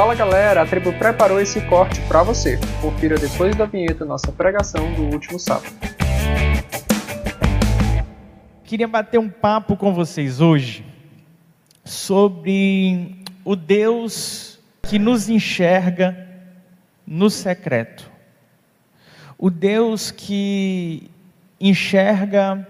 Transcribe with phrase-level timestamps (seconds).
[0.00, 2.58] Fala galera, a tribo preparou esse corte para você.
[2.80, 5.70] Confira depois da vinheta nossa pregação do último sábado.
[8.64, 10.86] Queria bater um papo com vocês hoje
[11.84, 14.58] sobre o Deus
[14.88, 16.16] que nos enxerga
[17.06, 18.10] no secreto.
[19.36, 21.10] O Deus que
[21.60, 22.66] enxerga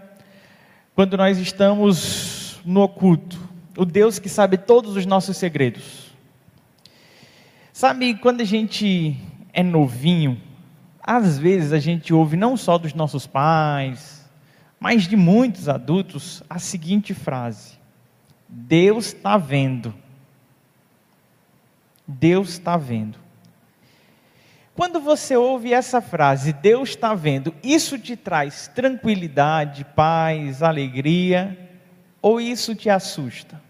[0.97, 3.39] quando nós estamos no oculto.
[3.77, 6.10] O Deus que sabe todos os nossos segredos.
[7.81, 9.17] Sabe, quando a gente
[9.55, 10.39] é novinho,
[11.03, 14.31] às vezes a gente ouve não só dos nossos pais,
[14.79, 17.79] mas de muitos adultos a seguinte frase:
[18.47, 19.95] Deus está vendo.
[22.07, 23.19] Deus está vendo.
[24.75, 31.59] Quando você ouve essa frase, Deus está vendo, isso te traz tranquilidade, paz, alegria,
[32.21, 33.70] ou isso te assusta?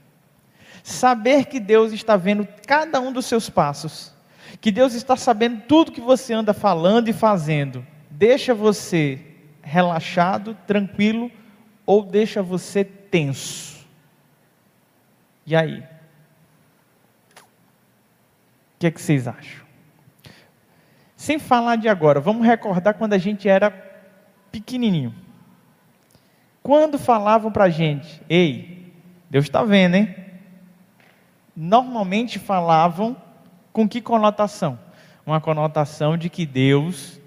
[0.82, 4.12] Saber que Deus está vendo cada um dos seus passos,
[4.60, 9.24] que Deus está sabendo tudo que você anda falando e fazendo, deixa você
[9.62, 11.30] relaxado, tranquilo,
[11.86, 13.86] ou deixa você tenso?
[15.46, 15.80] E aí?
[15.80, 15.84] O
[18.78, 19.66] que, é que vocês acham?
[21.16, 23.70] Sem falar de agora, vamos recordar quando a gente era
[24.50, 25.14] pequenininho.
[26.62, 28.94] Quando falavam para a gente, ei,
[29.28, 30.14] Deus está vendo, hein?
[31.62, 33.14] Normalmente falavam
[33.70, 34.78] com que conotação?
[35.26, 37.20] Uma conotação de que Deus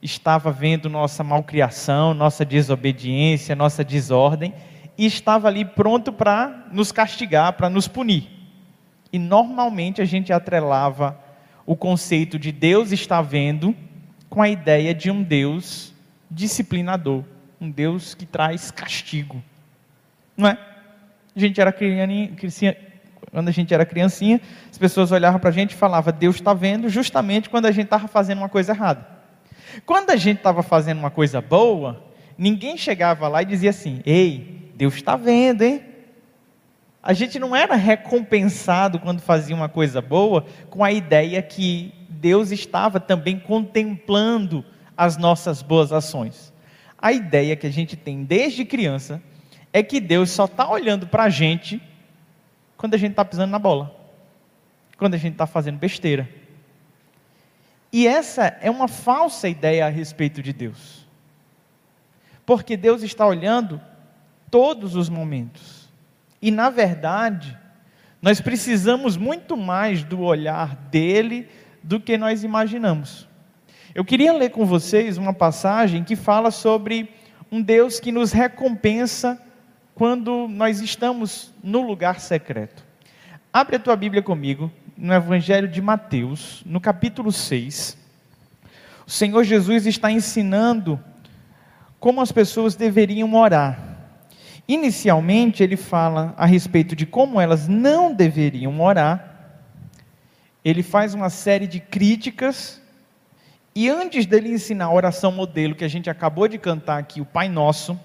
[0.00, 4.54] estava vendo nossa malcriação, nossa desobediência, nossa desordem
[4.96, 8.30] e estava ali pronto para nos castigar, para nos punir.
[9.12, 11.18] E normalmente a gente atrelava
[11.66, 13.74] o conceito de Deus está vendo
[14.28, 15.92] com a ideia de um Deus
[16.30, 17.24] disciplinador,
[17.60, 19.42] um Deus que traz castigo.
[20.36, 20.56] Não é?
[21.34, 22.89] A gente era criança,
[23.30, 24.40] quando a gente era criancinha,
[24.70, 27.84] as pessoas olhavam para a gente e falavam, Deus está vendo, justamente quando a gente
[27.84, 29.06] estava fazendo uma coisa errada.
[29.86, 32.04] Quando a gente estava fazendo uma coisa boa,
[32.36, 35.82] ninguém chegava lá e dizia assim, ei, Deus está vendo, hein?
[37.02, 42.50] A gente não era recompensado quando fazia uma coisa boa com a ideia que Deus
[42.50, 44.64] estava também contemplando
[44.96, 46.52] as nossas boas ações.
[46.98, 49.22] A ideia que a gente tem desde criança
[49.72, 51.80] é que Deus só está olhando para a gente
[52.80, 53.94] quando a gente está pisando na bola,
[54.96, 56.26] quando a gente está fazendo besteira.
[57.92, 61.06] E essa é uma falsa ideia a respeito de Deus,
[62.46, 63.78] porque Deus está olhando
[64.50, 65.90] todos os momentos.
[66.40, 67.54] E na verdade,
[68.22, 71.50] nós precisamos muito mais do olhar dele
[71.82, 73.28] do que nós imaginamos.
[73.94, 77.14] Eu queria ler com vocês uma passagem que fala sobre
[77.52, 79.38] um Deus que nos recompensa
[80.00, 82.82] quando nós estamos no lugar secreto.
[83.52, 87.98] Abre a tua Bíblia comigo no Evangelho de Mateus, no capítulo 6.
[89.06, 90.98] O Senhor Jesus está ensinando
[91.98, 93.78] como as pessoas deveriam orar.
[94.66, 99.58] Inicialmente, ele fala a respeito de como elas não deveriam orar,
[100.64, 102.80] ele faz uma série de críticas,
[103.74, 107.26] e antes dele ensinar a oração modelo que a gente acabou de cantar aqui, o
[107.26, 108.00] Pai Nosso,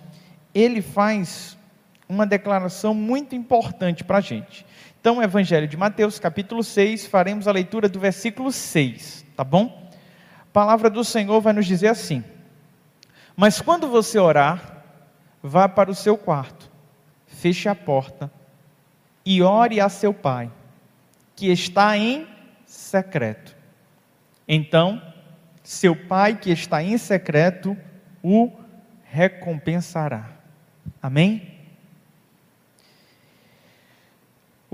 [0.54, 1.56] ele faz
[2.08, 4.66] uma declaração muito importante para a gente.
[5.00, 9.92] Então, Evangelho de Mateus, capítulo 6, faremos a leitura do versículo 6, tá bom?
[10.42, 12.24] A palavra do Senhor vai nos dizer assim:
[13.36, 14.84] Mas quando você orar,
[15.44, 16.72] vá para o seu quarto,
[17.28, 18.32] feche a porta
[19.24, 20.52] e ore a seu pai,
[21.36, 22.28] que está em
[22.66, 23.56] secreto.
[24.48, 25.02] Então,
[25.64, 27.78] seu pai que está em secreto
[28.24, 28.52] o
[29.04, 30.30] recompensará.
[31.02, 31.55] Amém?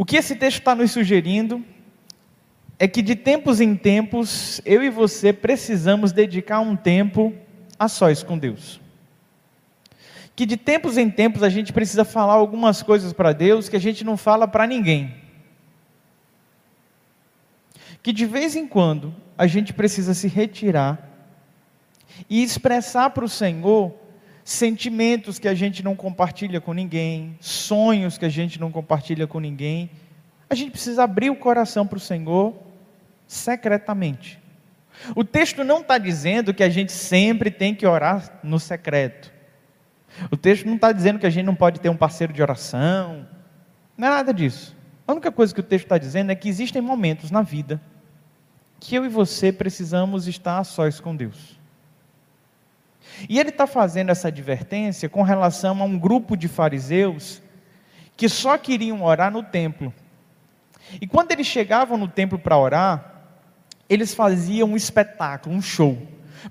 [0.02, 1.64] O que esse texto está nos sugerindo
[2.80, 7.32] é que de tempos em tempos eu e você precisamos dedicar um tempo
[7.78, 8.82] a sós com Deus
[10.36, 13.80] que de tempos em tempos a gente precisa falar algumas coisas para Deus que a
[13.80, 15.14] gente não fala para ninguém.
[18.02, 21.08] Que de vez em quando a gente precisa se retirar
[22.28, 23.94] e expressar para o Senhor
[24.44, 29.40] sentimentos que a gente não compartilha com ninguém, sonhos que a gente não compartilha com
[29.40, 29.90] ninguém.
[30.50, 32.54] A gente precisa abrir o coração para o Senhor
[33.28, 34.40] secretamente.
[35.16, 39.32] O texto não está dizendo que a gente sempre tem que orar no secreto.
[40.30, 43.26] O texto não está dizendo que a gente não pode ter um parceiro de oração,
[43.98, 44.76] não é nada disso.
[45.08, 47.82] A única coisa que o texto está dizendo é que existem momentos na vida
[48.80, 51.61] que eu e você precisamos estar a sós com Deus.
[53.30, 57.42] E ele está fazendo essa advertência com relação a um grupo de fariseus
[58.16, 59.94] que só queriam orar no templo,
[61.00, 63.24] E quando eles chegavam no templo para orar,
[63.90, 65.98] eles faziam um espetáculo, um show,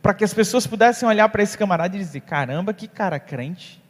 [0.00, 3.82] para que as pessoas pudessem olhar para esse camarada e dizer: caramba, que cara crente,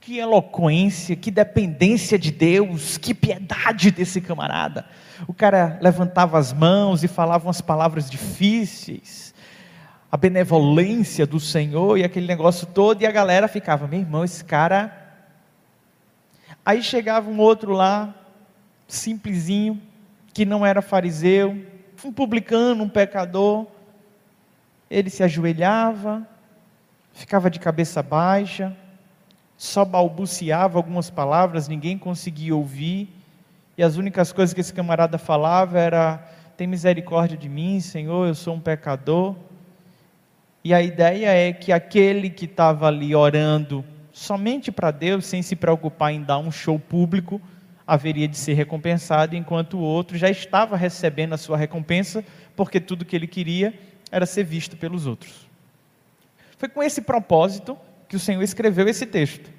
[0.00, 4.86] que eloquência, que dependência de Deus, que piedade desse camarada.
[5.26, 9.33] O cara levantava as mãos e falava umas palavras difíceis,
[10.14, 14.44] a benevolência do Senhor e aquele negócio todo, e a galera ficava: meu irmão, esse
[14.44, 14.96] cara.
[16.64, 18.14] Aí chegava um outro lá,
[18.86, 19.82] simplesinho,
[20.32, 21.60] que não era fariseu,
[22.04, 23.66] um publicano, um pecador.
[24.88, 26.24] Ele se ajoelhava,
[27.12, 28.72] ficava de cabeça baixa,
[29.56, 33.12] só balbuciava algumas palavras, ninguém conseguia ouvir,
[33.76, 36.24] e as únicas coisas que esse camarada falava era:
[36.56, 39.34] tem misericórdia de mim, Senhor, eu sou um pecador.
[40.64, 45.54] E a ideia é que aquele que estava ali orando somente para Deus, sem se
[45.54, 47.38] preocupar em dar um show público,
[47.86, 52.24] haveria de ser recompensado, enquanto o outro já estava recebendo a sua recompensa,
[52.56, 53.74] porque tudo que ele queria
[54.10, 55.46] era ser visto pelos outros.
[56.56, 57.76] Foi com esse propósito
[58.08, 59.50] que o Senhor escreveu esse texto.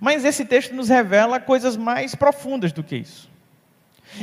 [0.00, 3.30] Mas esse texto nos revela coisas mais profundas do que isso.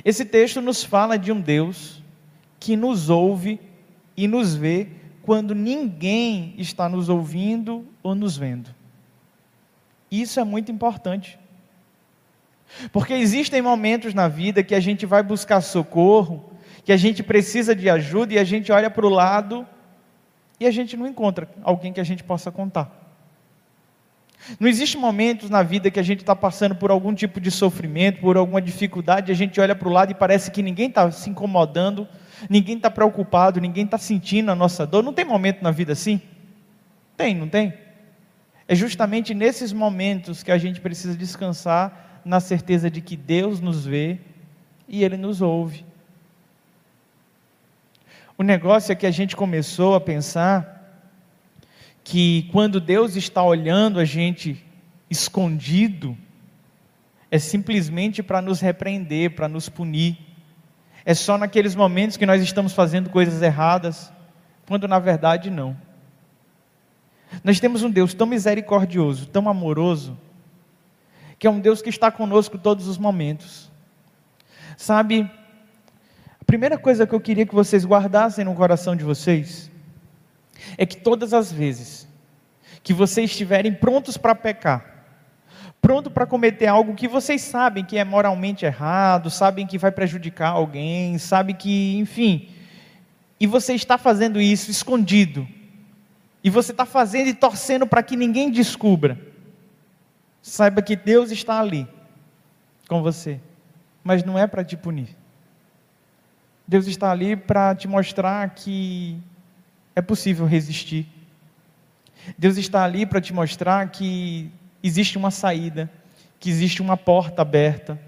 [0.03, 2.03] Esse texto nos fala de um Deus
[2.59, 3.61] que nos ouve
[4.17, 4.89] e nos vê
[5.25, 8.69] quando ninguém está nos ouvindo ou nos vendo.
[10.11, 11.39] Isso é muito importante.
[12.91, 16.51] Porque existem momentos na vida que a gente vai buscar socorro,
[16.83, 19.67] que a gente precisa de ajuda e a gente olha para o lado
[20.59, 23.04] e a gente não encontra alguém que a gente possa contar.
[24.59, 28.21] Não existe momentos na vida que a gente está passando por algum tipo de sofrimento,
[28.21, 31.29] por alguma dificuldade, a gente olha para o lado e parece que ninguém está se
[31.29, 32.07] incomodando,
[32.49, 35.03] ninguém está preocupado, ninguém está sentindo a nossa dor.
[35.03, 36.21] Não tem momento na vida assim?
[37.17, 37.73] Tem, não tem?
[38.67, 43.85] É justamente nesses momentos que a gente precisa descansar na certeza de que Deus nos
[43.85, 44.19] vê
[44.87, 45.85] e Ele nos ouve.
[48.37, 50.74] O negócio é que a gente começou a pensar
[52.05, 54.63] que quando Deus está olhando a gente
[55.09, 56.15] escondido,
[57.31, 60.15] é simplesmente para nos repreender, para nos punir.
[61.03, 64.13] É só naqueles momentos que nós estamos fazendo coisas erradas,
[64.67, 65.75] quando na verdade não.
[67.43, 70.15] Nós temos um Deus tão misericordioso, tão amoroso,
[71.39, 73.71] que é um Deus que está conosco todos os momentos.
[74.77, 75.29] Sabe,
[76.39, 79.71] a primeira coisa que eu queria que vocês guardassem no coração de vocês
[80.77, 82.07] é que todas as vezes
[82.83, 85.05] que vocês estiverem prontos para pecar,
[85.81, 90.49] pronto para cometer algo que vocês sabem que é moralmente errado, sabem que vai prejudicar
[90.49, 92.49] alguém, sabem que, enfim,
[93.39, 95.47] e você está fazendo isso escondido,
[96.43, 99.19] e você está fazendo e torcendo para que ninguém descubra.
[100.41, 101.87] Saiba que Deus está ali
[102.87, 103.39] com você,
[104.03, 105.17] mas não é para te punir.
[106.67, 109.19] Deus está ali para te mostrar que
[109.95, 111.07] é possível resistir.
[112.37, 114.51] Deus está ali para te mostrar que
[114.83, 115.89] existe uma saída,
[116.39, 117.99] que existe uma porta aberta.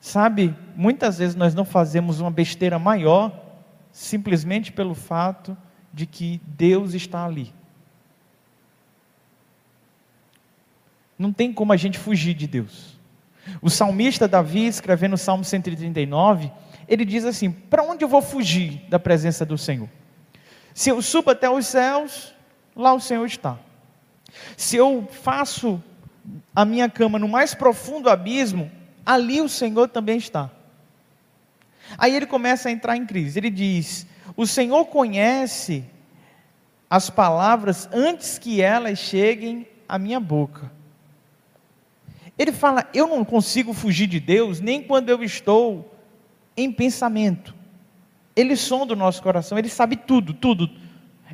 [0.00, 3.42] Sabe, muitas vezes nós não fazemos uma besteira maior
[3.90, 5.56] simplesmente pelo fato
[5.92, 7.52] de que Deus está ali.
[11.16, 12.98] Não tem como a gente fugir de Deus.
[13.62, 16.50] O salmista Davi, escrevendo o Salmo 139,
[16.88, 19.88] ele diz assim: Para onde eu vou fugir da presença do Senhor?
[20.74, 22.34] Se eu subo até os céus,
[22.74, 23.56] lá o Senhor está.
[24.56, 25.80] Se eu faço
[26.54, 28.70] a minha cama no mais profundo abismo,
[29.06, 30.50] ali o Senhor também está.
[31.96, 33.38] Aí ele começa a entrar em crise.
[33.38, 34.04] Ele diz:
[34.36, 35.84] O Senhor conhece
[36.90, 40.72] as palavras antes que elas cheguem à minha boca.
[42.36, 45.94] Ele fala: Eu não consigo fugir de Deus nem quando eu estou
[46.56, 47.54] em pensamento.
[48.36, 50.68] Ele sonda o nosso coração, ele sabe tudo, tudo.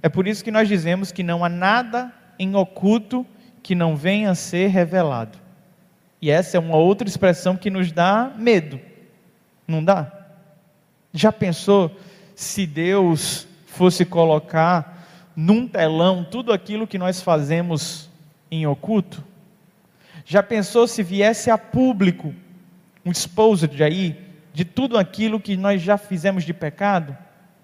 [0.02, 3.26] É por isso que nós dizemos que não há nada em oculto
[3.62, 5.38] que não venha a ser revelado.
[6.20, 8.80] E essa é uma outra expressão que nos dá medo.
[9.66, 10.12] Não dá?
[11.12, 11.94] Já pensou
[12.34, 18.10] se Deus fosse colocar num telão tudo aquilo que nós fazemos
[18.50, 19.24] em oculto?
[20.24, 22.34] Já pensou se viesse a público
[23.04, 27.16] um exposed aí de tudo aquilo que nós já fizemos de pecado?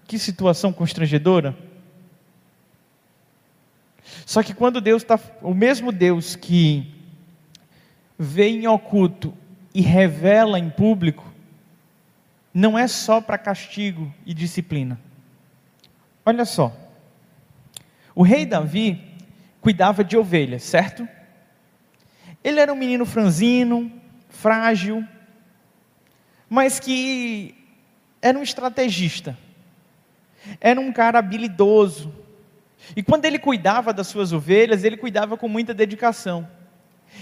[0.07, 1.55] Que situação constrangedora.
[4.25, 6.93] Só que quando Deus está, o mesmo Deus que
[8.17, 9.33] vê em oculto
[9.73, 11.31] e revela em público,
[12.53, 14.99] não é só para castigo e disciplina.
[16.25, 16.75] Olha só,
[18.15, 19.01] o rei Davi
[19.61, 21.07] cuidava de ovelhas, certo?
[22.43, 23.91] Ele era um menino franzino,
[24.29, 25.05] frágil,
[26.49, 27.55] mas que
[28.21, 29.37] era um estrategista,
[30.59, 32.13] era um cara habilidoso.
[32.95, 36.47] E quando ele cuidava das suas ovelhas, ele cuidava com muita dedicação.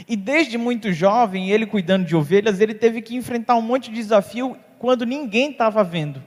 [0.07, 3.95] E desde muito jovem, ele cuidando de ovelhas, ele teve que enfrentar um monte de
[3.95, 6.21] desafio quando ninguém estava vendo.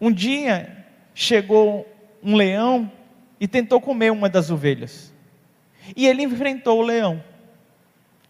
[0.00, 0.84] Um dia
[1.14, 1.86] chegou
[2.22, 2.90] um leão
[3.38, 5.12] e tentou comer uma das ovelhas.
[5.96, 7.22] E ele enfrentou o leão.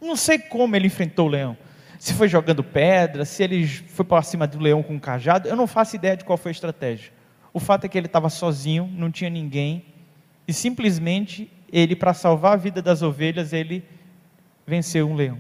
[0.01, 1.57] Não sei como ele enfrentou o leão.
[2.01, 5.55] Se foi jogando pedra, se ele foi para cima do leão com um cajado, eu
[5.55, 7.13] não faço ideia de qual foi a estratégia.
[7.53, 9.85] O fato é que ele estava sozinho, não tinha ninguém,
[10.49, 13.85] e simplesmente ele, para salvar a vida das ovelhas, ele
[14.67, 15.39] venceu um leão.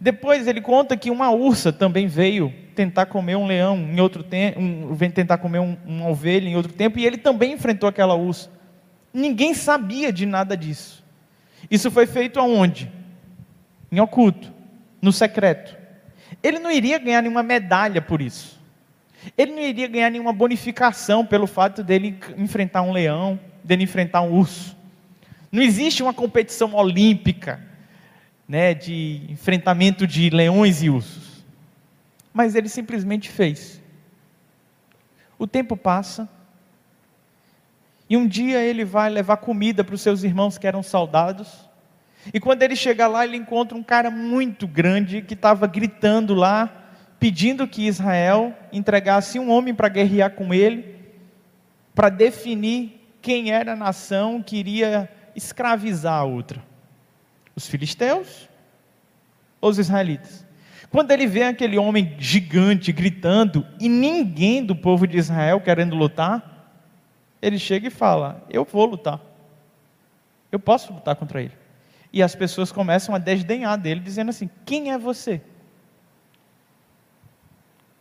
[0.00, 4.58] Depois ele conta que uma ursa também veio tentar comer um leão em outro tempo,
[4.58, 8.50] um, tentar comer um, uma ovelha em outro tempo, e ele também enfrentou aquela ursa.
[9.12, 11.04] Ninguém sabia de nada disso.
[11.70, 12.90] Isso foi feito aonde?
[13.92, 14.54] Em oculto,
[15.04, 15.76] no secreto.
[16.42, 18.58] Ele não iria ganhar nenhuma medalha por isso.
[19.36, 24.32] Ele não iria ganhar nenhuma bonificação pelo fato dele enfrentar um leão, dele enfrentar um
[24.32, 24.74] urso.
[25.52, 27.60] Não existe uma competição olímpica
[28.48, 31.44] né, de enfrentamento de leões e ursos.
[32.32, 33.80] Mas ele simplesmente fez.
[35.38, 36.28] O tempo passa,
[38.08, 41.68] e um dia ele vai levar comida para os seus irmãos que eram soldados.
[42.32, 46.70] E quando ele chega lá, ele encontra um cara muito grande que estava gritando lá,
[47.18, 50.96] pedindo que Israel entregasse um homem para guerrear com ele,
[51.94, 56.62] para definir quem era a nação que iria escravizar a outra
[57.56, 58.48] os filisteus
[59.60, 60.44] ou os israelitas?
[60.90, 66.70] Quando ele vê aquele homem gigante gritando e ninguém do povo de Israel querendo lutar,
[67.42, 69.20] ele chega e fala: Eu vou lutar.
[70.52, 71.63] Eu posso lutar contra ele.
[72.14, 75.42] E as pessoas começam a desdenhar dele, dizendo assim: Quem é você?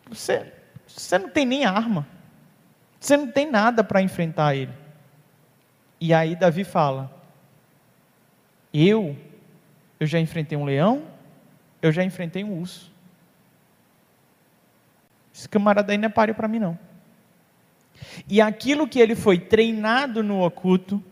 [0.08, 0.54] Você,
[0.86, 2.06] você não tem nem arma.
[3.00, 4.72] Você não tem nada para enfrentar ele.
[6.00, 7.12] E aí Davi fala:
[8.72, 9.18] Eu
[10.00, 11.08] eu já enfrentei um leão,
[11.82, 12.92] eu já enfrentei um urso.
[15.34, 16.78] Esse camarada aí não é páreo para mim, não.
[18.30, 21.04] E aquilo que ele foi treinado no oculto,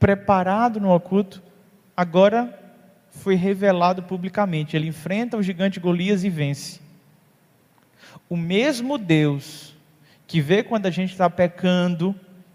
[0.00, 1.40] preparado no oculto,
[1.98, 2.56] agora
[3.10, 4.76] foi revelado publicamente.
[4.76, 6.80] Ele enfrenta o gigante Golias e vence.
[8.30, 9.74] O mesmo Deus
[10.24, 12.14] que vê quando a gente está pecando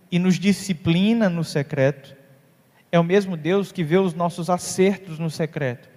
[0.09, 2.15] e nos disciplina no secreto,
[2.89, 5.89] é o mesmo Deus que vê os nossos acertos no secreto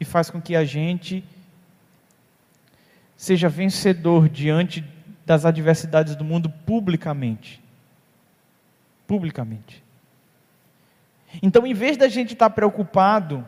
[0.00, 1.22] e faz com que a gente
[3.16, 4.84] seja vencedor diante
[5.24, 7.62] das adversidades do mundo publicamente.
[9.06, 9.89] Publicamente.
[11.42, 13.44] Então, em vez da gente estar preocupado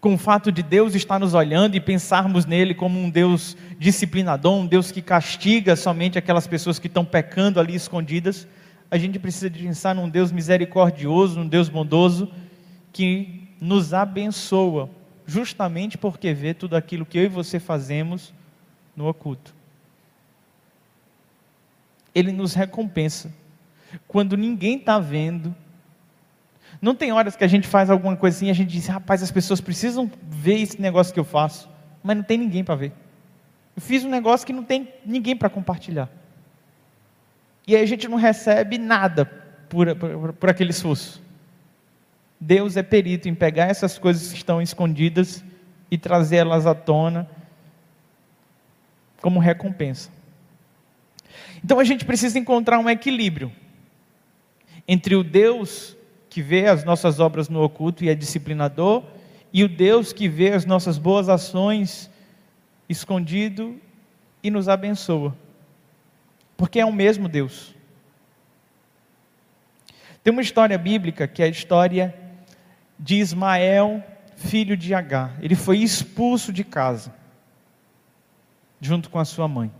[0.00, 4.52] com o fato de Deus estar nos olhando e pensarmos nele como um Deus disciplinador,
[4.54, 8.46] um Deus que castiga somente aquelas pessoas que estão pecando ali escondidas,
[8.90, 12.30] a gente precisa pensar num Deus misericordioso, num Deus bondoso,
[12.92, 14.90] que nos abençoa,
[15.26, 18.34] justamente porque vê tudo aquilo que eu e você fazemos
[18.94, 19.54] no oculto.
[22.14, 23.32] Ele nos recompensa.
[24.06, 25.56] Quando ninguém está vendo,
[26.84, 29.30] não tem horas que a gente faz alguma coisinha e a gente diz, rapaz, as
[29.30, 31.66] pessoas precisam ver esse negócio que eu faço,
[32.02, 32.92] mas não tem ninguém para ver.
[33.74, 36.10] Eu fiz um negócio que não tem ninguém para compartilhar.
[37.66, 41.22] E aí a gente não recebe nada por, por, por aquele esforço.
[42.38, 45.42] Deus é perito em pegar essas coisas que estão escondidas
[45.90, 47.26] e trazer elas à tona
[49.22, 50.10] como recompensa.
[51.64, 53.50] Então a gente precisa encontrar um equilíbrio
[54.86, 55.96] entre o Deus
[56.34, 59.02] que vê as nossas obras no oculto e é disciplinador,
[59.52, 62.10] e o Deus que vê as nossas boas ações
[62.88, 63.80] escondido
[64.42, 65.34] e nos abençoa
[66.56, 67.74] porque é o mesmo Deus.
[70.22, 72.14] Tem uma história bíblica que é a história
[72.98, 74.02] de Ismael,
[74.36, 75.36] filho de Agar.
[75.42, 77.14] Ele foi expulso de casa,
[78.80, 79.70] junto com a sua mãe.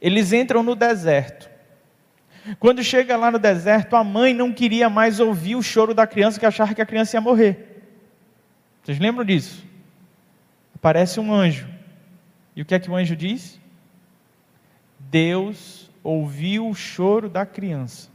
[0.00, 1.50] Eles entram no deserto.
[2.58, 6.38] Quando chega lá no deserto, a mãe não queria mais ouvir o choro da criança,
[6.38, 7.82] que achava que a criança ia morrer.
[8.82, 9.64] Vocês lembram disso?
[10.74, 11.68] Aparece um anjo.
[12.54, 13.60] E o que é que o anjo diz?
[14.98, 18.08] Deus ouviu o choro da criança.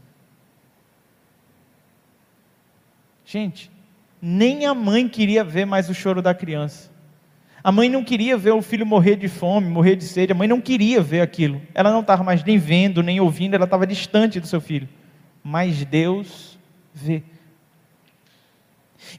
[3.25, 3.71] Gente,
[4.21, 6.92] nem a mãe queria ver mais o choro da criança.
[7.63, 10.34] A mãe não queria ver o filho morrer de fome, morrer de sede.
[10.34, 11.62] A mãe não queria ver aquilo.
[11.74, 14.89] Ela não estava mais nem vendo, nem ouvindo, ela estava distante do seu filho.
[15.41, 16.60] Mas Deus
[16.93, 17.24] vê.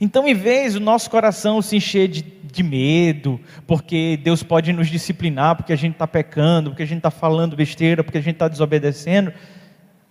[0.00, 4.88] Então, em vez do nosso coração se encher de, de medo, porque Deus pode nos
[4.88, 8.34] disciplinar, porque a gente está pecando, porque a gente está falando besteira, porque a gente
[8.34, 9.32] está desobedecendo,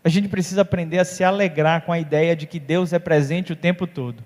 [0.03, 3.53] a gente precisa aprender a se alegrar com a ideia de que Deus é presente
[3.53, 4.23] o tempo todo,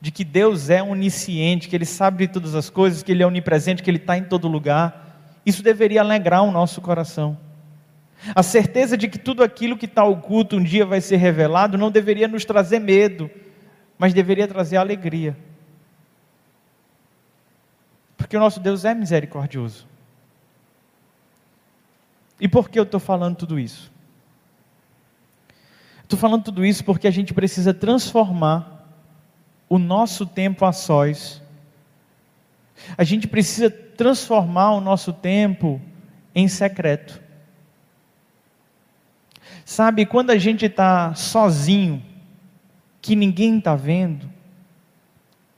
[0.00, 3.26] de que Deus é onisciente, que Ele sabe de todas as coisas, que Ele é
[3.26, 5.40] onipresente, que Ele está em todo lugar.
[5.44, 7.36] Isso deveria alegrar o nosso coração.
[8.34, 11.90] A certeza de que tudo aquilo que está oculto um dia vai ser revelado não
[11.90, 13.30] deveria nos trazer medo,
[13.98, 15.36] mas deveria trazer alegria.
[18.16, 19.86] Porque o nosso Deus é misericordioso.
[22.40, 23.92] E por que eu estou falando tudo isso?
[26.02, 28.79] Estou falando tudo isso porque a gente precisa transformar
[29.70, 31.40] o nosso tempo a sós.
[32.98, 35.80] A gente precisa transformar o nosso tempo
[36.34, 37.22] em secreto.
[39.64, 42.02] Sabe, quando a gente está sozinho,
[43.00, 44.28] que ninguém está vendo,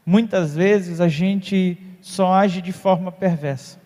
[0.04, 3.81] muitas vezes a gente só age de forma perversa.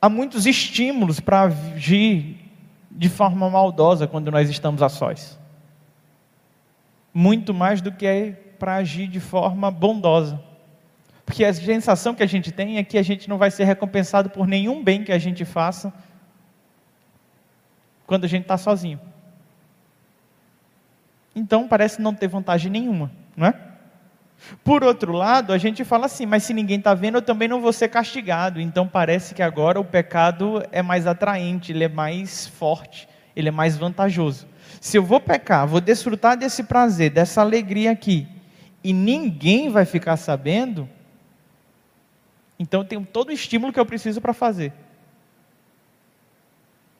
[0.00, 2.36] Há muitos estímulos para agir
[2.90, 5.38] de forma maldosa quando nós estamos a sós.
[7.20, 10.40] Muito mais do que para agir de forma bondosa.
[11.26, 14.30] Porque a sensação que a gente tem é que a gente não vai ser recompensado
[14.30, 15.92] por nenhum bem que a gente faça
[18.06, 19.00] quando a gente está sozinho.
[21.34, 23.54] Então parece não ter vantagem nenhuma, não é?
[24.62, 27.60] Por outro lado, a gente fala assim, mas se ninguém está vendo, eu também não
[27.60, 28.60] vou ser castigado.
[28.60, 33.52] Então parece que agora o pecado é mais atraente, ele é mais forte, ele é
[33.52, 34.46] mais vantajoso.
[34.80, 38.28] Se eu vou pecar, vou desfrutar desse prazer, dessa alegria aqui,
[38.82, 40.88] e ninguém vai ficar sabendo,
[42.58, 44.72] então eu tenho todo o estímulo que eu preciso para fazer.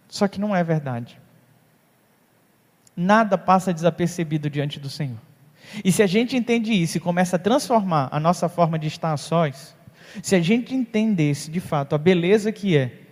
[0.08, 1.20] Só que não é verdade.
[2.96, 5.18] Nada passa desapercebido diante do Senhor.
[5.84, 9.12] E se a gente entende isso e começa a transformar a nossa forma de estar
[9.12, 9.76] a sós,
[10.22, 13.02] se a gente entendesse de fato a beleza que é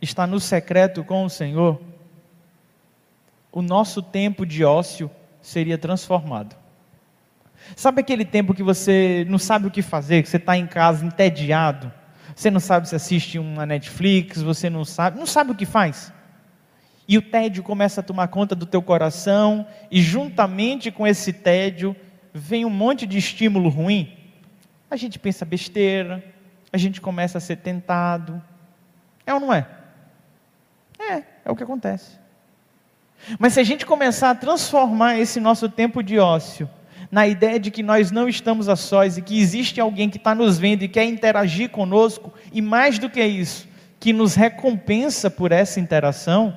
[0.00, 1.80] estar no secreto com o Senhor,
[3.52, 6.56] o nosso tempo de ócio seria transformado.
[7.76, 11.04] Sabe aquele tempo que você não sabe o que fazer, que você está em casa
[11.04, 11.92] entediado,
[12.34, 16.12] você não sabe se assiste uma Netflix, você não sabe, não sabe o que faz?
[17.08, 21.96] e o tédio começa a tomar conta do teu coração, e juntamente com esse tédio
[22.34, 24.14] vem um monte de estímulo ruim,
[24.90, 26.22] a gente pensa besteira,
[26.70, 28.42] a gente começa a ser tentado.
[29.26, 29.66] É ou não é?
[30.98, 31.14] É,
[31.46, 32.18] é o que acontece.
[33.38, 36.68] Mas se a gente começar a transformar esse nosso tempo de ócio
[37.10, 40.34] na ideia de que nós não estamos a sós e que existe alguém que está
[40.34, 43.66] nos vendo e quer interagir conosco, e mais do que isso,
[43.98, 46.56] que nos recompensa por essa interação,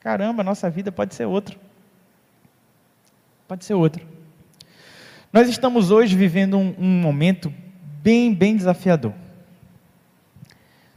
[0.00, 1.56] caramba, nossa vida pode ser outra.
[3.48, 4.02] Pode ser outra.
[5.32, 7.52] Nós estamos hoje vivendo um, um momento
[8.02, 9.12] bem, bem desafiador.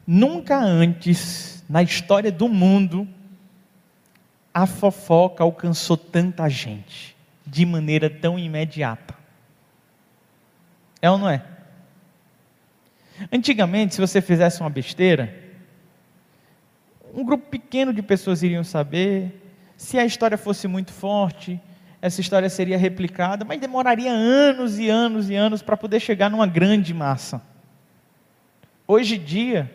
[0.05, 3.07] Nunca antes na história do mundo
[4.57, 7.15] a fofoca alcançou tanta gente
[7.45, 9.13] de maneira tão imediata.
[10.99, 11.43] É ou não é?
[13.31, 15.31] Antigamente, se você fizesse uma besteira,
[17.13, 19.43] um grupo pequeno de pessoas iriam saber.
[19.77, 21.61] Se a história fosse muito forte,
[22.01, 26.47] essa história seria replicada, mas demoraria anos e anos e anos para poder chegar numa
[26.47, 27.43] grande massa.
[28.87, 29.71] Hoje em dia,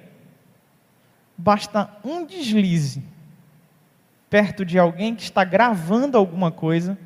[1.39, 3.12] basta um deslize
[4.33, 6.97] perto de alguém que está gravando alguma coisa,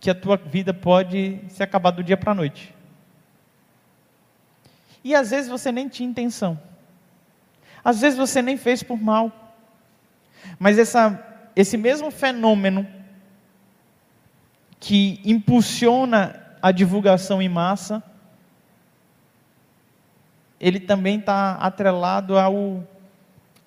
[0.00, 2.74] que a tua vida pode se acabar do dia para a noite.
[5.04, 6.60] E às vezes você nem tinha intenção.
[7.84, 9.54] Às vezes você nem fez por mal.
[10.58, 12.84] Mas essa, esse mesmo fenômeno
[14.80, 18.02] que impulsiona a divulgação em massa,
[20.58, 22.82] ele também está atrelado ao,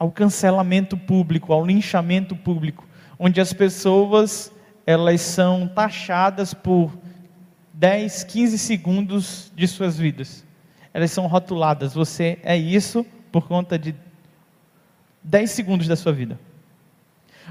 [0.01, 2.87] ao cancelamento público, ao linchamento público,
[3.19, 4.51] onde as pessoas
[4.83, 6.91] elas são taxadas por
[7.71, 10.43] 10, 15 segundos de suas vidas.
[10.91, 13.93] Elas são rotuladas, você é isso por conta de
[15.21, 16.39] 10 segundos da sua vida.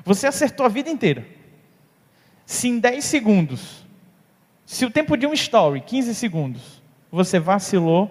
[0.04, 1.24] Você acertou a vida inteira.
[2.44, 3.86] Se em 10 segundos,
[4.66, 6.82] se o tempo de um story, 15 segundos,
[7.12, 8.10] você vacilou,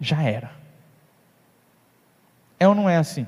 [0.00, 0.58] já era.
[2.60, 3.26] É ou não é assim?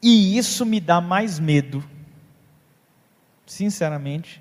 [0.00, 1.84] E isso me dá mais medo,
[3.44, 4.40] sinceramente,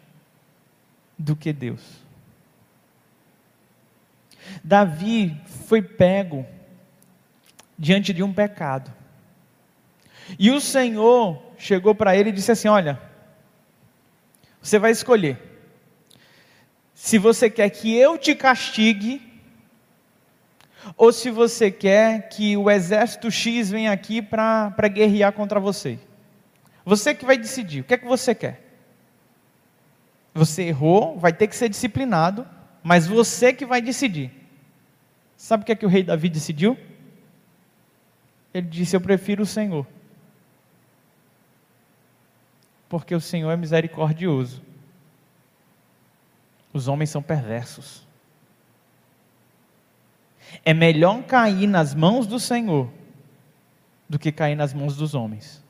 [1.18, 1.82] do que Deus.
[4.64, 5.36] Davi
[5.68, 6.46] foi pego
[7.78, 8.94] diante de um pecado.
[10.38, 13.02] E o Senhor chegou para ele e disse assim: Olha,
[14.62, 15.38] você vai escolher.
[16.94, 19.29] Se você quer que eu te castigue,
[20.96, 26.00] ou se você quer que o exército X venha aqui para guerrear contra você.
[26.86, 27.82] Você que vai decidir.
[27.82, 28.66] O que é que você quer?
[30.34, 32.48] Você errou, vai ter que ser disciplinado,
[32.84, 34.32] mas você que vai decidir.
[35.36, 36.78] Sabe o que é que o rei Davi decidiu?
[38.54, 39.86] Ele disse: Eu prefiro o Senhor.
[42.88, 44.62] Porque o Senhor é misericordioso.
[46.74, 48.09] Os homens são perversos.
[50.64, 52.90] É melhor cair nas mãos do Senhor
[54.10, 55.64] do que cair nas mãos dos homens.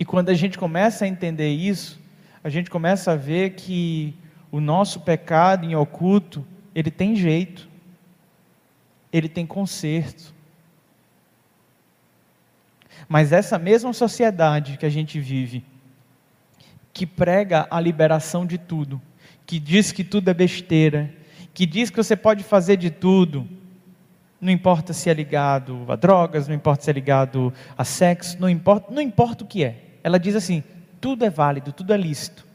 [0.00, 2.00] E quando a gente começa a entender isso,
[2.42, 4.16] a gente começa a ver que
[4.50, 7.68] o nosso pecado em oculto, ele tem jeito,
[9.12, 10.34] ele tem conserto.
[13.08, 15.64] Mas essa mesma sociedade que a gente vive,
[16.92, 19.00] que prega a liberação de tudo,
[19.46, 21.12] que diz que tudo é besteira,
[21.52, 23.46] que diz que você pode fazer de tudo,
[24.40, 28.48] não importa se é ligado a drogas, não importa se é ligado a sexo, não
[28.48, 29.98] importa, não importa o que é.
[30.02, 30.64] Ela diz assim:
[31.00, 32.46] tudo é válido, tudo é lícito.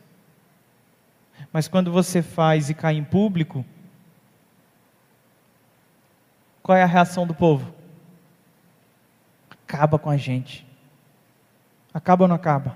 [1.52, 3.66] Mas quando você faz e cai em público,
[6.62, 7.74] qual é a reação do povo?
[9.50, 10.68] Acaba com a gente.
[11.94, 12.76] Acaba ou não acaba?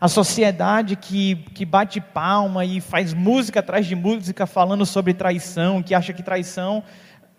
[0.00, 5.82] A sociedade que, que bate palma e faz música atrás de música falando sobre traição,
[5.82, 6.82] que acha que traição.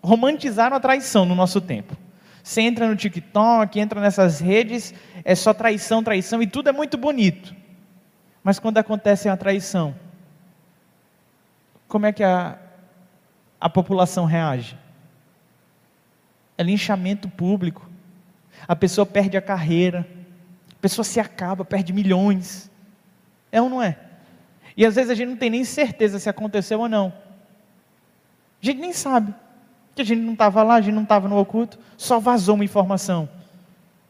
[0.02, 1.96] Romantizaram a traição no nosso tempo.
[2.42, 4.92] Você entra no TikTok, entra nessas redes,
[5.24, 7.54] é só traição, traição, e tudo é muito bonito.
[8.42, 9.94] Mas quando acontece uma traição,
[11.86, 12.58] como é que a,
[13.60, 14.76] a população reage?
[16.58, 17.88] É linchamento público.
[18.66, 20.21] A pessoa perde a carreira, a
[20.82, 22.70] pessoa se acaba, perde milhões.
[23.52, 23.96] É ou não é?
[24.76, 27.12] E às vezes a gente não tem nem certeza se aconteceu ou não.
[28.60, 29.32] A gente nem sabe
[29.94, 32.64] que a gente não estava lá, a gente não estava no oculto, só vazou uma
[32.64, 33.28] informação.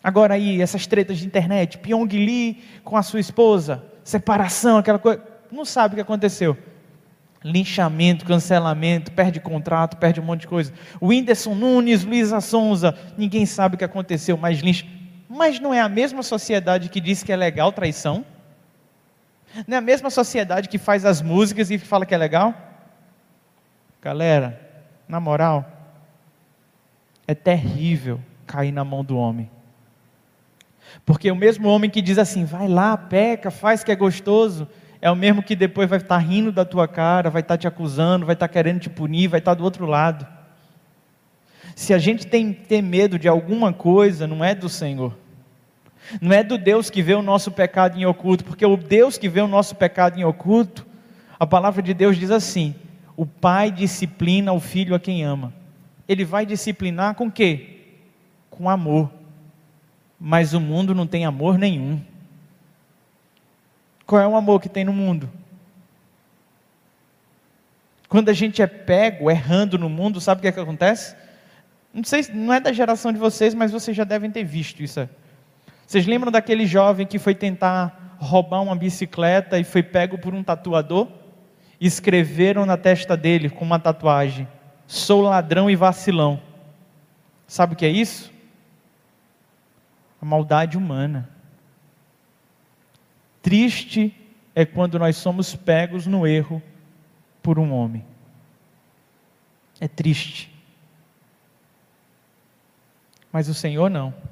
[0.02, 5.22] Agora aí, essas tretas de internet, Pyong Lee com a sua esposa, separação, aquela coisa,
[5.50, 6.56] não sabe o que aconteceu.
[7.44, 10.72] Linchamento, cancelamento, perde contrato, perde um monte de coisa.
[11.00, 14.86] Whindersson Nunes, Luísa Sonza, ninguém sabe o que aconteceu, mas lincha.
[15.34, 18.22] Mas não é a mesma sociedade que diz que é legal traição?
[19.66, 22.54] Não é a mesma sociedade que faz as músicas e fala que é legal?
[24.02, 24.60] Galera,
[25.08, 25.66] na moral,
[27.26, 29.50] é terrível cair na mão do homem.
[31.06, 34.68] Porque o mesmo homem que diz assim, vai lá, peca, faz que é gostoso,
[35.00, 38.26] é o mesmo que depois vai estar rindo da tua cara, vai estar te acusando,
[38.26, 40.26] vai estar querendo te punir, vai estar do outro lado.
[41.74, 45.21] Se a gente tem ter medo de alguma coisa, não é do Senhor.
[46.20, 49.28] Não é do Deus que vê o nosso pecado em oculto, porque o Deus que
[49.28, 50.86] vê o nosso pecado em oculto,
[51.38, 52.74] a palavra de Deus diz assim:
[53.16, 55.52] o pai disciplina o filho a quem ama.
[56.08, 57.80] Ele vai disciplinar com quê?
[58.50, 59.10] Com amor.
[60.18, 62.00] Mas o mundo não tem amor nenhum.
[64.06, 65.30] Qual é o amor que tem no mundo?
[68.08, 71.16] Quando a gente é pego, errando no mundo, sabe o que, é que acontece?
[71.94, 75.08] Não sei, não é da geração de vocês, mas vocês já devem ter visto isso.
[75.92, 80.42] Vocês lembram daquele jovem que foi tentar roubar uma bicicleta e foi pego por um
[80.42, 81.06] tatuador?
[81.78, 84.48] escreveram na testa dele com uma tatuagem:
[84.86, 86.40] Sou ladrão e vacilão.
[87.46, 88.32] Sabe o que é isso?
[90.22, 91.28] A maldade humana.
[93.42, 94.16] Triste
[94.54, 96.62] é quando nós somos pegos no erro
[97.42, 98.02] por um homem.
[99.78, 100.50] É triste.
[103.30, 104.31] Mas o Senhor não.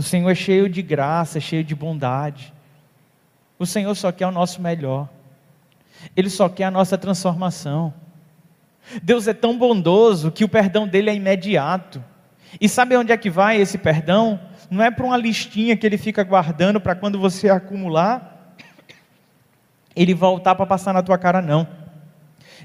[0.00, 2.54] O Senhor é cheio de graça, é cheio de bondade.
[3.58, 5.10] O Senhor só quer o nosso melhor.
[6.16, 7.92] Ele só quer a nossa transformação.
[9.02, 12.02] Deus é tão bondoso que o perdão dele é imediato.
[12.58, 14.40] E sabe onde é que vai esse perdão?
[14.70, 18.54] Não é para uma listinha que ele fica guardando para quando você acumular,
[19.94, 21.68] ele voltar para passar na tua cara, não.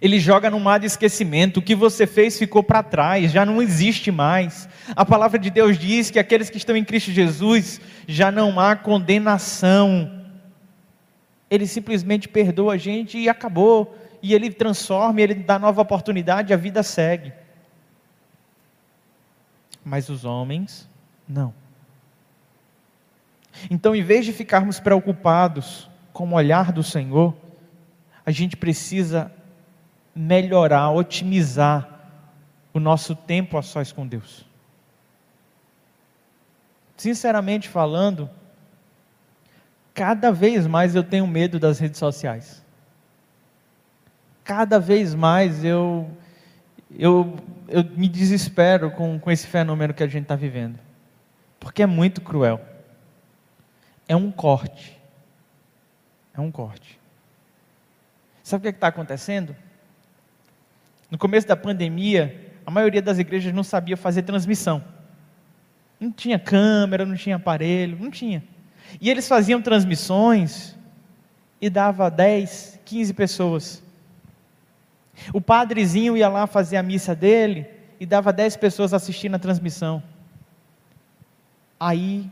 [0.05, 1.57] Ele joga no mar de esquecimento.
[1.57, 4.69] O que você fez ficou para trás, já não existe mais.
[4.95, 8.75] A palavra de Deus diz que aqueles que estão em Cristo Jesus já não há
[8.75, 10.23] condenação.
[11.49, 13.97] Ele simplesmente perdoa a gente e acabou.
[14.21, 17.33] E ele transforma, ele dá nova oportunidade, a vida segue.
[19.83, 20.87] Mas os homens,
[21.27, 21.51] não.
[23.71, 27.35] Então, em vez de ficarmos preocupados com o olhar do Senhor,
[28.23, 29.31] a gente precisa
[30.15, 31.89] melhorar, otimizar
[32.73, 34.45] o nosso tempo a sós com Deus.
[36.95, 38.29] Sinceramente falando,
[39.93, 42.63] cada vez mais eu tenho medo das redes sociais.
[44.43, 46.09] Cada vez mais eu,
[46.97, 50.79] eu, eu me desespero com, com esse fenômeno que a gente está vivendo.
[51.59, 52.61] Porque é muito cruel.
[54.07, 54.97] É um corte.
[56.33, 56.99] É um corte.
[58.43, 59.55] Sabe o que está acontecendo?
[61.09, 64.83] No começo da pandemia, a maioria das igrejas não sabia fazer transmissão.
[65.99, 68.43] Não tinha câmera, não tinha aparelho, não tinha.
[68.99, 70.75] E eles faziam transmissões
[71.61, 73.83] e dava 10, 15 pessoas.
[75.33, 77.67] O padrezinho ia lá fazer a missa dele
[77.99, 80.03] e dava 10 pessoas assistindo a transmissão.
[81.79, 82.29] Aí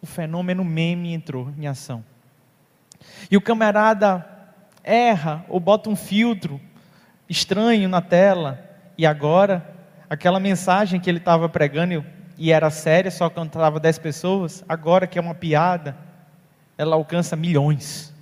[0.00, 2.04] o fenômeno meme entrou em ação.
[3.30, 4.24] E o camarada
[4.82, 6.60] erra ou bota um filtro
[7.28, 8.58] estranho na tela,
[8.96, 9.74] e agora
[10.08, 12.04] aquela mensagem que ele estava pregando
[12.38, 15.96] e era séria, só cantava 10 pessoas, agora que é uma piada,
[16.76, 18.14] ela alcança milhões.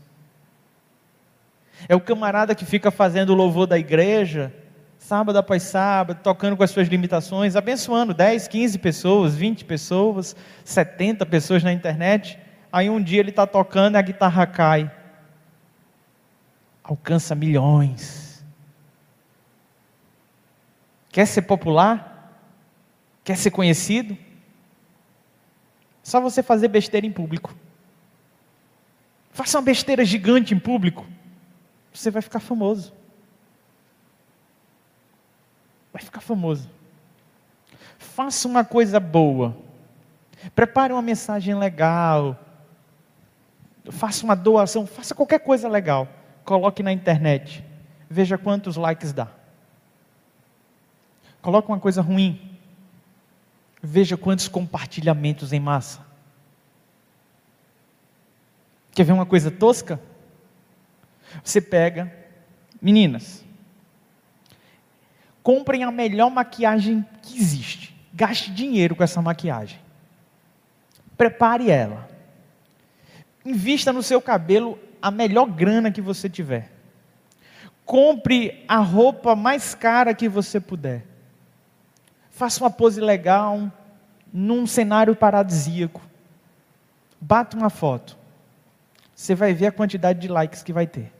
[1.88, 4.52] É o camarada que fica fazendo o louvor da igreja,
[4.98, 11.26] sábado após sábado, tocando com as suas limitações, abençoando 10, 15 pessoas, 20 pessoas, 70
[11.26, 12.38] pessoas na internet.
[12.72, 14.90] Aí um dia ele está tocando e a guitarra cai.
[16.82, 18.23] Alcança milhões.
[21.14, 22.42] Quer ser popular?
[23.22, 24.18] Quer ser conhecido?
[26.02, 27.54] Só você fazer besteira em público.
[29.30, 31.06] Faça uma besteira gigante em público.
[31.92, 32.92] Você vai ficar famoso.
[35.92, 36.68] Vai ficar famoso.
[37.96, 39.56] Faça uma coisa boa.
[40.52, 42.36] Prepare uma mensagem legal.
[43.88, 44.84] Faça uma doação.
[44.84, 46.08] Faça qualquer coisa legal.
[46.44, 47.64] Coloque na internet.
[48.10, 49.43] Veja quantos likes dá.
[51.44, 52.40] Coloque uma coisa ruim.
[53.82, 56.00] Veja quantos compartilhamentos em massa.
[58.92, 60.00] Quer ver uma coisa tosca?
[61.42, 62.10] Você pega,
[62.80, 63.44] meninas,
[65.42, 67.94] comprem a melhor maquiagem que existe.
[68.14, 69.78] Gaste dinheiro com essa maquiagem.
[71.14, 72.08] Prepare ela.
[73.44, 76.72] Invista no seu cabelo a melhor grana que você tiver.
[77.84, 81.12] Compre a roupa mais cara que você puder.
[82.34, 83.70] Faça uma pose legal
[84.32, 86.02] num cenário paradisíaco.
[87.20, 88.18] Bata uma foto.
[89.14, 91.12] Você vai ver a quantidade de likes que vai ter.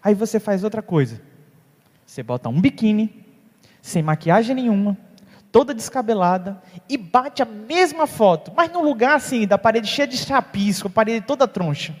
[0.00, 1.20] Aí você faz outra coisa.
[2.06, 3.26] Você bota um biquíni,
[3.82, 4.96] sem maquiagem nenhuma,
[5.50, 10.16] toda descabelada, e bate a mesma foto, mas num lugar assim, da parede cheia de
[10.16, 11.92] chapisco, a parede toda troncha.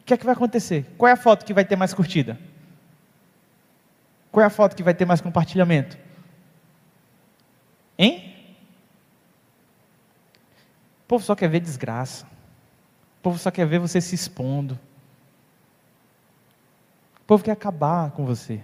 [0.00, 0.86] O que é que vai acontecer?
[0.96, 2.38] Qual é a foto que vai ter mais curtida?
[4.32, 5.98] Qual é a foto que vai ter mais compartilhamento?
[7.98, 8.34] Hein?
[11.02, 12.24] O povo só quer ver desgraça.
[13.18, 14.80] O povo só quer ver você se expondo.
[17.20, 18.62] O povo quer acabar com você.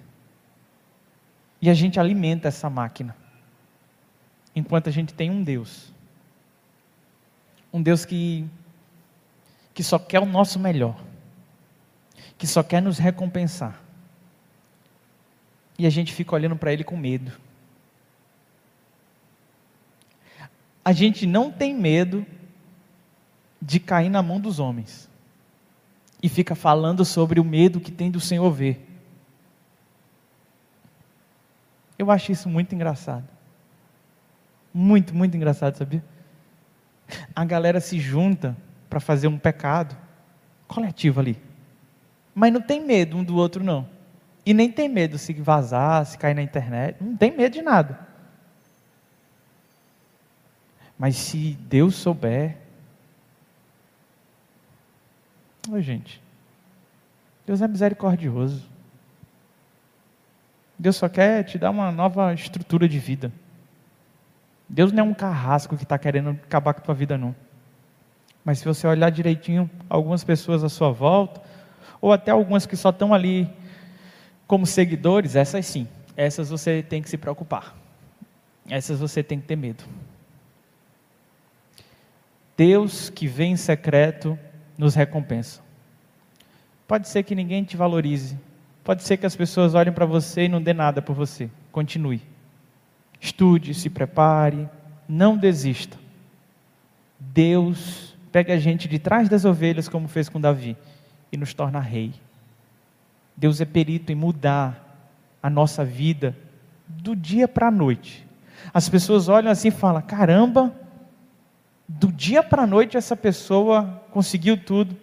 [1.61, 3.15] E a gente alimenta essa máquina.
[4.57, 5.93] Enquanto a gente tem um Deus.
[7.71, 8.49] Um Deus que,
[9.75, 10.99] que só quer o nosso melhor.
[12.39, 13.88] Que só quer nos recompensar
[15.79, 17.33] e a gente fica olhando para ele com medo.
[20.85, 22.27] A gente não tem medo
[23.63, 25.09] de cair na mão dos homens
[26.23, 28.85] e fica falando sobre o medo que tem do Senhor ver.
[31.99, 33.29] Eu acho isso muito engraçado.
[34.73, 36.05] Muito, muito engraçado, sabia?
[37.35, 38.57] A galera se junta
[38.89, 39.97] para fazer um pecado
[40.67, 41.39] coletivo ali.
[42.35, 43.98] Mas não tem medo um do outro, não.
[44.49, 47.05] E nem tem medo se vazar, se cair na internet.
[47.05, 47.99] Não tem medo de nada.
[50.99, 52.57] Mas se Deus souber.
[55.71, 56.23] Oi, gente.
[57.47, 58.67] Deus é misericordioso.
[60.79, 63.31] Deus só quer te dar uma nova estrutura de vida.
[64.67, 67.37] Deus não é um carrasco que está querendo acabar com a tua vida, não.
[68.43, 71.43] Mas se você olhar direitinho, algumas pessoas à sua volta,
[72.01, 73.47] ou até algumas que só estão ali
[74.49, 77.77] como seguidores, essas sim, essas você tem que se preocupar.
[78.69, 79.85] Essas você tem que ter medo.
[82.57, 84.37] Deus que vem em secreto
[84.77, 85.61] nos recompensa.
[86.89, 88.37] Pode ser que ninguém te valorize.
[88.83, 91.51] Pode ser que as pessoas olhem para você e não dê nada por você.
[91.71, 92.23] Continue.
[93.21, 94.69] Estude, se prepare,
[95.07, 95.99] não desista.
[97.21, 100.77] Deus pega a gente de trás das ovelhas, como fez com Davi,
[101.31, 102.15] e nos torna rei.
[103.39, 104.85] Deus é perito em mudar
[105.41, 106.37] a nossa vida
[106.89, 108.27] do dia para a noite.
[108.75, 110.75] As pessoas olham assim e falam: caramba,
[111.87, 114.97] do dia para a noite essa pessoa conseguiu tudo.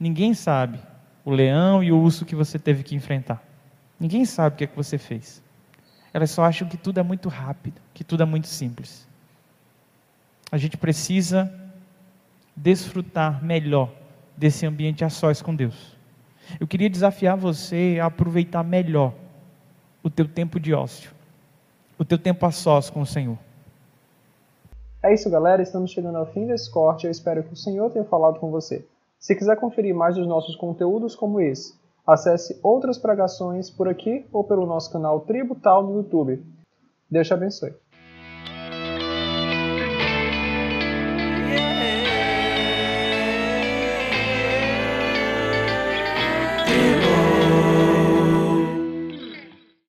[0.00, 0.78] Ninguém sabe
[1.22, 3.42] o leão e o urso que você teve que enfrentar.
[4.00, 5.42] Ninguém sabe o que é que você fez.
[6.14, 9.06] Elas só acham que tudo é muito rápido, que tudo é muito simples.
[10.50, 11.52] A gente precisa
[12.56, 13.92] desfrutar melhor
[14.34, 15.95] desse ambiente a sós com Deus.
[16.60, 19.12] Eu queria desafiar você a aproveitar melhor
[20.02, 21.10] o teu tempo de ócio,
[21.98, 23.38] o teu tempo a sós com o Senhor.
[25.02, 25.62] É isso, galera.
[25.62, 27.06] Estamos chegando ao fim desse corte.
[27.06, 28.84] Eu espero que o Senhor tenha falado com você.
[29.18, 31.74] Se quiser conferir mais dos nossos conteúdos como esse,
[32.06, 36.44] acesse outras pregações por aqui ou pelo nosso canal Tributal no YouTube.
[37.10, 37.74] Deus te abençoe.